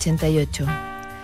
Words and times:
1988. 0.00 0.66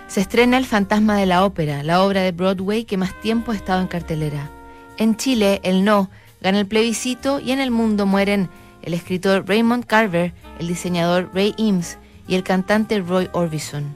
Se 0.07 0.21
estrena 0.21 0.57
El 0.57 0.65
fantasma 0.65 1.17
de 1.17 1.25
la 1.25 1.43
ópera, 1.43 1.83
la 1.83 2.03
obra 2.03 2.21
de 2.21 2.31
Broadway 2.31 2.85
que 2.85 2.97
más 2.97 3.19
tiempo 3.21 3.51
ha 3.51 3.55
estado 3.55 3.81
en 3.81 3.87
cartelera. 3.87 4.49
En 4.97 5.17
Chile, 5.17 5.59
el 5.63 5.83
no 5.83 6.09
gana 6.41 6.59
el 6.59 6.67
plebiscito 6.67 7.39
y 7.39 7.51
en 7.51 7.59
el 7.59 7.71
mundo 7.71 8.05
mueren 8.05 8.49
el 8.83 8.93
escritor 8.93 9.47
Raymond 9.47 9.85
Carver, 9.85 10.33
el 10.59 10.67
diseñador 10.67 11.31
Ray 11.33 11.55
Eames 11.57 11.97
y 12.27 12.35
el 12.35 12.43
cantante 12.43 12.99
Roy 12.99 13.29
Orbison. 13.33 13.95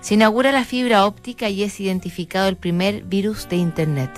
Se 0.00 0.14
inaugura 0.14 0.52
la 0.52 0.64
fibra 0.64 1.04
óptica 1.04 1.50
y 1.50 1.62
es 1.62 1.78
identificado 1.78 2.48
el 2.48 2.56
primer 2.56 3.02
virus 3.02 3.48
de 3.48 3.56
Internet. 3.56 4.10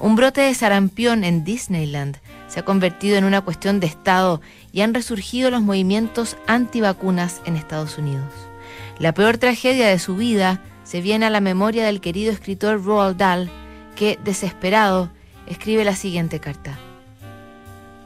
Un 0.00 0.16
brote 0.16 0.40
de 0.40 0.54
sarampión 0.54 1.22
en 1.22 1.44
Disneyland 1.44 2.16
se 2.48 2.58
ha 2.58 2.64
convertido 2.64 3.16
en 3.16 3.24
una 3.24 3.42
cuestión 3.42 3.78
de 3.78 3.86
Estado 3.86 4.40
y 4.72 4.80
han 4.80 4.94
resurgido 4.94 5.50
los 5.50 5.62
movimientos 5.62 6.36
antivacunas 6.48 7.40
en 7.44 7.56
Estados 7.56 7.98
Unidos. 7.98 8.51
La 8.98 9.12
peor 9.14 9.38
tragedia 9.38 9.88
de 9.88 9.98
su 9.98 10.16
vida 10.16 10.60
se 10.84 11.00
viene 11.00 11.26
a 11.26 11.30
la 11.30 11.40
memoria 11.40 11.84
del 11.84 12.00
querido 12.00 12.32
escritor 12.32 12.84
Roald 12.84 13.16
Dahl, 13.16 13.50
que, 13.96 14.18
desesperado, 14.24 15.10
escribe 15.46 15.84
la 15.84 15.96
siguiente 15.96 16.40
carta. 16.40 16.78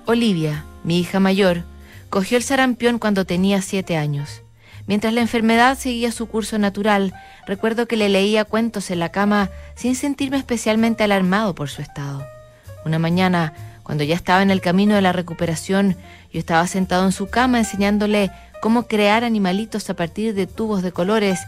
Olivia, 0.04 0.64
mi 0.84 1.00
hija 1.00 1.20
mayor, 1.20 1.64
cogió 2.10 2.36
el 2.36 2.44
sarampión 2.44 2.98
cuando 2.98 3.24
tenía 3.24 3.60
siete 3.62 3.96
años. 3.96 4.42
Mientras 4.86 5.12
la 5.12 5.20
enfermedad 5.20 5.76
seguía 5.76 6.12
su 6.12 6.26
curso 6.26 6.58
natural, 6.58 7.12
recuerdo 7.46 7.86
que 7.86 7.96
le 7.96 8.08
leía 8.08 8.44
cuentos 8.44 8.90
en 8.90 9.00
la 9.00 9.10
cama 9.10 9.50
sin 9.74 9.96
sentirme 9.96 10.36
especialmente 10.36 11.02
alarmado 11.02 11.54
por 11.54 11.68
su 11.68 11.82
estado. 11.82 12.24
Una 12.84 13.00
mañana, 13.00 13.52
cuando 13.82 14.04
ya 14.04 14.14
estaba 14.14 14.42
en 14.42 14.52
el 14.52 14.60
camino 14.60 14.94
de 14.94 15.02
la 15.02 15.12
recuperación, 15.12 15.96
yo 16.32 16.38
estaba 16.38 16.66
sentado 16.68 17.04
en 17.04 17.12
su 17.12 17.28
cama 17.28 17.58
enseñándole 17.58 18.30
cómo 18.60 18.86
crear 18.86 19.24
animalitos 19.24 19.88
a 19.90 19.94
partir 19.94 20.34
de 20.34 20.46
tubos 20.46 20.82
de 20.82 20.92
colores, 20.92 21.40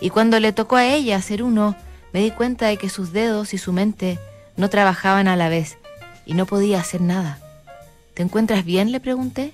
y 0.00 0.10
cuando 0.10 0.40
le 0.40 0.52
tocó 0.52 0.76
a 0.76 0.86
ella 0.86 1.16
hacer 1.16 1.42
uno, 1.42 1.76
me 2.12 2.20
di 2.20 2.30
cuenta 2.30 2.66
de 2.66 2.76
que 2.76 2.88
sus 2.88 3.12
dedos 3.12 3.54
y 3.54 3.58
su 3.58 3.72
mente 3.72 4.18
no 4.56 4.70
trabajaban 4.70 5.28
a 5.28 5.36
la 5.36 5.48
vez 5.48 5.78
y 6.26 6.34
no 6.34 6.46
podía 6.46 6.80
hacer 6.80 7.00
nada. 7.00 7.38
¿Te 8.14 8.22
encuentras 8.22 8.64
bien? 8.64 8.92
le 8.92 9.00
pregunté. 9.00 9.52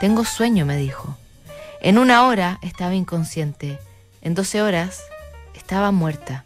Tengo 0.00 0.24
sueño, 0.24 0.66
me 0.66 0.76
dijo. 0.76 1.16
En 1.80 1.98
una 1.98 2.26
hora 2.26 2.58
estaba 2.62 2.94
inconsciente, 2.94 3.78
en 4.22 4.34
doce 4.34 4.62
horas 4.62 5.02
estaba 5.54 5.90
muerta. 5.90 6.44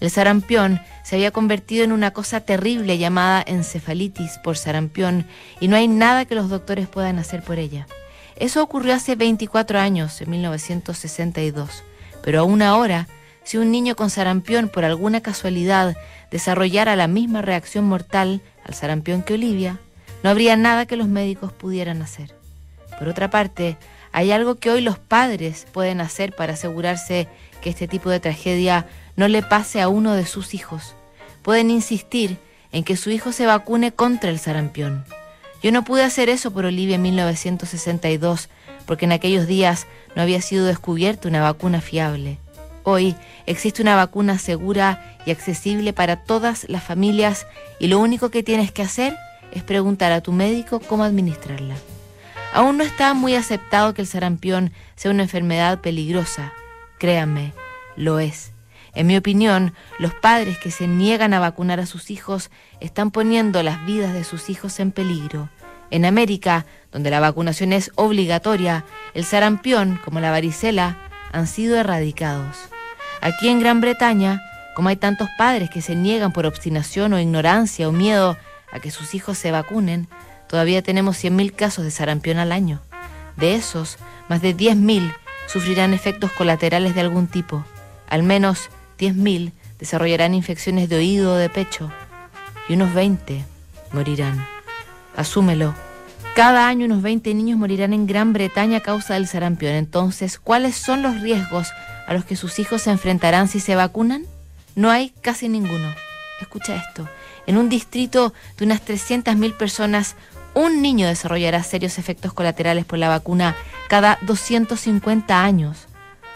El 0.00 0.10
sarampión 0.10 0.80
se 1.02 1.16
había 1.16 1.30
convertido 1.30 1.84
en 1.84 1.92
una 1.92 2.12
cosa 2.12 2.40
terrible 2.40 2.98
llamada 2.98 3.42
encefalitis 3.46 4.38
por 4.38 4.56
sarampión 4.56 5.26
y 5.60 5.68
no 5.68 5.76
hay 5.76 5.88
nada 5.88 6.24
que 6.24 6.34
los 6.34 6.48
doctores 6.48 6.86
puedan 6.86 7.18
hacer 7.18 7.42
por 7.42 7.58
ella. 7.58 7.86
Eso 8.38 8.62
ocurrió 8.62 8.94
hace 8.94 9.16
24 9.16 9.80
años, 9.80 10.20
en 10.20 10.30
1962, 10.30 11.82
pero 12.22 12.40
aún 12.40 12.62
ahora, 12.62 13.08
si 13.42 13.58
un 13.58 13.72
niño 13.72 13.96
con 13.96 14.10
sarampión 14.10 14.68
por 14.68 14.84
alguna 14.84 15.20
casualidad 15.20 15.96
desarrollara 16.30 16.94
la 16.94 17.08
misma 17.08 17.42
reacción 17.42 17.84
mortal 17.84 18.40
al 18.64 18.74
sarampión 18.74 19.22
que 19.22 19.34
Olivia, 19.34 19.80
no 20.22 20.30
habría 20.30 20.56
nada 20.56 20.86
que 20.86 20.96
los 20.96 21.08
médicos 21.08 21.52
pudieran 21.52 22.00
hacer. 22.00 22.32
Por 22.96 23.08
otra 23.08 23.28
parte, 23.28 23.76
hay 24.12 24.30
algo 24.30 24.54
que 24.54 24.70
hoy 24.70 24.82
los 24.82 25.00
padres 25.00 25.66
pueden 25.72 26.00
hacer 26.00 26.32
para 26.34 26.52
asegurarse 26.52 27.26
que 27.60 27.70
este 27.70 27.88
tipo 27.88 28.08
de 28.08 28.20
tragedia 28.20 28.86
no 29.16 29.26
le 29.26 29.42
pase 29.42 29.80
a 29.80 29.88
uno 29.88 30.14
de 30.14 30.26
sus 30.26 30.54
hijos. 30.54 30.94
Pueden 31.42 31.70
insistir 31.70 32.38
en 32.70 32.84
que 32.84 32.96
su 32.96 33.10
hijo 33.10 33.32
se 33.32 33.46
vacune 33.46 33.90
contra 33.90 34.30
el 34.30 34.38
sarampión. 34.38 35.04
Yo 35.62 35.72
no 35.72 35.84
pude 35.84 36.04
hacer 36.04 36.28
eso 36.28 36.52
por 36.52 36.64
Olivia 36.64 36.96
en 36.96 37.02
1962 37.02 38.48
porque 38.86 39.04
en 39.04 39.12
aquellos 39.12 39.46
días 39.46 39.86
no 40.14 40.22
había 40.22 40.40
sido 40.40 40.66
descubierta 40.66 41.28
una 41.28 41.42
vacuna 41.42 41.80
fiable. 41.80 42.38
Hoy 42.84 43.16
existe 43.46 43.82
una 43.82 43.96
vacuna 43.96 44.38
segura 44.38 45.16
y 45.26 45.30
accesible 45.30 45.92
para 45.92 46.16
todas 46.16 46.66
las 46.68 46.82
familias 46.82 47.46
y 47.78 47.88
lo 47.88 47.98
único 47.98 48.30
que 48.30 48.42
tienes 48.42 48.72
que 48.72 48.82
hacer 48.82 49.16
es 49.52 49.62
preguntar 49.62 50.12
a 50.12 50.22
tu 50.22 50.32
médico 50.32 50.80
cómo 50.80 51.04
administrarla. 51.04 51.74
Aún 52.54 52.78
no 52.78 52.84
está 52.84 53.12
muy 53.12 53.34
aceptado 53.34 53.92
que 53.92 54.00
el 54.00 54.08
sarampión 54.08 54.72
sea 54.96 55.10
una 55.10 55.24
enfermedad 55.24 55.80
peligrosa. 55.80 56.52
Créanme, 56.98 57.52
lo 57.96 58.20
es. 58.20 58.52
En 58.94 59.06
mi 59.06 59.16
opinión, 59.16 59.74
los 59.98 60.14
padres 60.14 60.58
que 60.58 60.70
se 60.70 60.86
niegan 60.86 61.34
a 61.34 61.40
vacunar 61.40 61.80
a 61.80 61.86
sus 61.86 62.10
hijos 62.10 62.50
están 62.80 63.10
poniendo 63.10 63.62
las 63.62 63.84
vidas 63.84 64.12
de 64.12 64.24
sus 64.24 64.50
hijos 64.50 64.80
en 64.80 64.92
peligro. 64.92 65.50
En 65.90 66.04
América, 66.04 66.66
donde 66.92 67.10
la 67.10 67.20
vacunación 67.20 67.72
es 67.72 67.90
obligatoria, 67.94 68.84
el 69.14 69.24
sarampión, 69.24 70.00
como 70.04 70.20
la 70.20 70.30
varicela, 70.30 70.98
han 71.32 71.46
sido 71.46 71.76
erradicados. 71.76 72.56
Aquí 73.20 73.48
en 73.48 73.60
Gran 73.60 73.80
Bretaña, 73.80 74.42
como 74.74 74.88
hay 74.88 74.96
tantos 74.96 75.28
padres 75.36 75.70
que 75.70 75.82
se 75.82 75.94
niegan 75.94 76.32
por 76.32 76.46
obstinación 76.46 77.12
o 77.12 77.18
ignorancia 77.18 77.88
o 77.88 77.92
miedo 77.92 78.36
a 78.70 78.80
que 78.80 78.90
sus 78.90 79.14
hijos 79.14 79.38
se 79.38 79.50
vacunen, 79.50 80.08
todavía 80.46 80.82
tenemos 80.82 81.22
100.000 81.22 81.54
casos 81.54 81.84
de 81.84 81.90
sarampión 81.90 82.38
al 82.38 82.52
año. 82.52 82.80
De 83.36 83.54
esos, 83.54 83.98
más 84.28 84.42
de 84.42 84.56
10.000 84.56 85.14
sufrirán 85.46 85.94
efectos 85.94 86.32
colaterales 86.32 86.94
de 86.94 87.00
algún 87.00 87.26
tipo. 87.26 87.64
Al 88.08 88.22
menos 88.22 88.70
10.000 88.98 89.52
desarrollarán 89.78 90.34
infecciones 90.34 90.88
de 90.88 90.96
oído 90.96 91.34
o 91.34 91.36
de 91.36 91.48
pecho. 91.48 91.90
Y 92.68 92.74
unos 92.74 92.92
20 92.94 93.44
morirán. 93.92 94.44
Asúmelo. 95.16 95.74
Cada 96.34 96.68
año 96.68 96.86
unos 96.86 97.02
20 97.02 97.34
niños 97.34 97.58
morirán 97.58 97.92
en 97.92 98.06
Gran 98.06 98.32
Bretaña 98.32 98.78
a 98.78 98.82
causa 98.82 99.14
del 99.14 99.26
sarampión. 99.26 99.72
Entonces, 99.72 100.38
¿cuáles 100.38 100.76
son 100.76 101.02
los 101.02 101.20
riesgos 101.20 101.68
a 102.06 102.14
los 102.14 102.24
que 102.24 102.36
sus 102.36 102.58
hijos 102.58 102.82
se 102.82 102.90
enfrentarán 102.90 103.48
si 103.48 103.60
se 103.60 103.74
vacunan? 103.74 104.24
No 104.74 104.90
hay 104.90 105.12
casi 105.20 105.48
ninguno. 105.48 105.92
Escucha 106.40 106.76
esto. 106.76 107.08
En 107.46 107.56
un 107.56 107.68
distrito 107.68 108.32
de 108.56 108.64
unas 108.66 108.84
300.000 108.86 109.56
personas, 109.56 110.14
un 110.54 110.82
niño 110.82 111.06
desarrollará 111.06 111.62
serios 111.62 111.98
efectos 111.98 112.32
colaterales 112.32 112.84
por 112.84 112.98
la 112.98 113.08
vacuna 113.08 113.56
cada 113.88 114.18
250 114.22 115.42
años. 115.42 115.86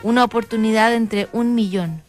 Una 0.02 0.24
oportunidad 0.24 0.94
entre 0.94 1.28
un 1.32 1.54
millón. 1.54 2.02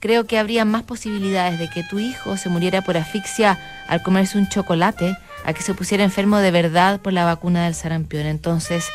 Creo 0.00 0.26
que 0.26 0.38
habría 0.38 0.64
más 0.64 0.82
posibilidades 0.82 1.58
de 1.58 1.68
que 1.68 1.84
tu 1.84 1.98
hijo 1.98 2.38
se 2.38 2.48
muriera 2.48 2.80
por 2.80 2.96
asfixia 2.96 3.58
al 3.86 4.02
comerse 4.02 4.38
un 4.38 4.48
chocolate 4.48 5.14
a 5.44 5.52
que 5.52 5.62
se 5.62 5.74
pusiera 5.74 6.02
enfermo 6.02 6.38
de 6.38 6.50
verdad 6.50 7.00
por 7.00 7.12
la 7.12 7.26
vacuna 7.26 7.64
del 7.64 7.74
sarampión. 7.74 8.24
Entonces, 8.24 8.86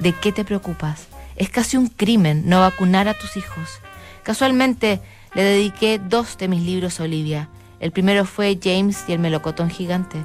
¿de 0.00 0.12
qué 0.12 0.32
te 0.32 0.44
preocupas? 0.44 1.08
Es 1.36 1.48
casi 1.48 1.78
un 1.78 1.88
crimen 1.88 2.42
no 2.46 2.60
vacunar 2.60 3.08
a 3.08 3.14
tus 3.14 3.38
hijos. 3.38 3.80
Casualmente, 4.22 5.00
le 5.32 5.42
dediqué 5.44 5.98
dos 5.98 6.36
de 6.36 6.48
mis 6.48 6.62
libros 6.62 7.00
a 7.00 7.04
Olivia. 7.04 7.48
El 7.80 7.90
primero 7.90 8.26
fue 8.26 8.58
James 8.62 9.04
y 9.08 9.12
el 9.12 9.18
melocotón 9.18 9.70
gigante. 9.70 10.18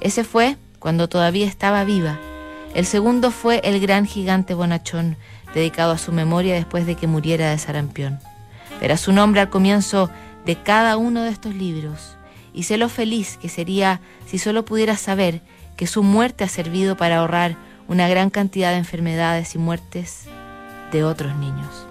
Ese 0.00 0.22
fue 0.22 0.56
cuando 0.78 1.08
todavía 1.08 1.48
estaba 1.48 1.82
viva. 1.82 2.20
El 2.74 2.86
segundo 2.86 3.32
fue 3.32 3.60
El 3.64 3.80
gran 3.80 4.06
gigante 4.06 4.54
bonachón, 4.54 5.16
dedicado 5.54 5.90
a 5.90 5.98
su 5.98 6.12
memoria 6.12 6.54
después 6.54 6.86
de 6.86 6.94
que 6.94 7.08
muriera 7.08 7.50
de 7.50 7.58
sarampión. 7.58 8.20
Verá 8.82 8.96
su 8.96 9.12
nombre 9.12 9.40
al 9.40 9.48
comienzo 9.48 10.10
de 10.44 10.56
cada 10.56 10.96
uno 10.96 11.22
de 11.22 11.30
estos 11.30 11.54
libros 11.54 12.16
y 12.52 12.64
sé 12.64 12.78
lo 12.78 12.88
feliz 12.88 13.36
que 13.36 13.48
sería 13.48 14.00
si 14.26 14.38
solo 14.38 14.64
pudiera 14.64 14.96
saber 14.96 15.40
que 15.76 15.86
su 15.86 16.02
muerte 16.02 16.42
ha 16.42 16.48
servido 16.48 16.96
para 16.96 17.18
ahorrar 17.18 17.54
una 17.86 18.08
gran 18.08 18.28
cantidad 18.28 18.72
de 18.72 18.78
enfermedades 18.78 19.54
y 19.54 19.58
muertes 19.58 20.24
de 20.90 21.04
otros 21.04 21.36
niños. 21.36 21.86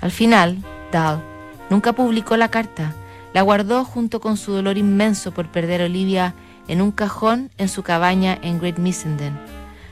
Al 0.00 0.10
final, 0.10 0.58
Dahl 0.90 1.22
nunca 1.70 1.92
publicó 1.92 2.36
la 2.36 2.48
carta, 2.48 2.92
la 3.32 3.42
guardó 3.42 3.84
junto 3.84 4.20
con 4.20 4.36
su 4.36 4.50
dolor 4.50 4.78
inmenso 4.78 5.30
por 5.30 5.46
perder 5.52 5.80
a 5.80 5.84
Olivia 5.84 6.34
en 6.66 6.82
un 6.82 6.90
cajón 6.90 7.52
en 7.56 7.68
su 7.68 7.84
cabaña 7.84 8.36
en 8.42 8.58
Great 8.58 8.78
Missenden. 8.78 9.38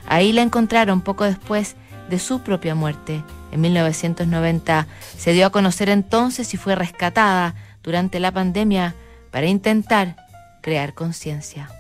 Ahí 0.09 0.33
la 0.33 0.43
encontraron 0.43 1.01
poco 1.01 1.23
después 1.23 1.77
de 2.11 2.19
su 2.19 2.41
propia 2.41 2.75
muerte. 2.75 3.23
En 3.55 3.61
1990 3.61 4.89
se 5.17 5.33
dio 5.33 5.47
a 5.47 5.51
conocer 5.51 5.89
entonces 5.89 6.53
y 6.55 6.57
fue 6.57 6.75
rescatada 6.75 7.55
durante 7.85 8.19
la 8.19 8.33
pandemia 8.33 8.97
para 9.31 9.47
intentar 9.47 10.17
crear 10.61 10.93
conciencia. 10.93 11.71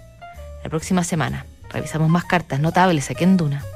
La 0.63 0.71
próxima 0.71 1.03
semana 1.03 1.47
revisamos 1.71 2.09
más 2.09 2.27
cartas 2.27 2.61
notables 2.61 3.11
aquí 3.11 3.25
en 3.25 3.37
Duna. 3.37 3.74